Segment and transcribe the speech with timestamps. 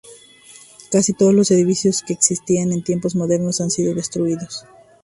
[0.89, 4.65] Casi todos los edificios que existían en Tiempos Modernos han sido destruidos.